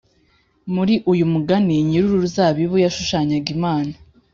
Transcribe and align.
muri 0.73 0.93
uyu 1.11 1.25
mugani 1.33 1.75
nyir’uruzabibu 1.87 2.75
yashushanyaga 2.85 3.49
imana 3.57 3.93